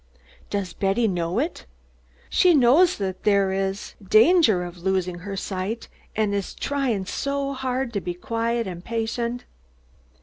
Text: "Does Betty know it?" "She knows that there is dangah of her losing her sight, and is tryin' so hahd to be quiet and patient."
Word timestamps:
"Does 0.49 0.73
Betty 0.73 1.07
know 1.07 1.37
it?" 1.37 1.67
"She 2.27 2.55
knows 2.55 2.97
that 2.97 3.21
there 3.23 3.51
is 3.51 3.93
dangah 4.01 4.61
of 4.65 4.75
her 4.77 4.81
losing 4.81 5.19
her 5.19 5.37
sight, 5.37 5.89
and 6.15 6.33
is 6.33 6.55
tryin' 6.55 7.05
so 7.05 7.53
hahd 7.53 7.91
to 7.91 8.01
be 8.01 8.15
quiet 8.15 8.65
and 8.65 8.83
patient." 8.83 9.45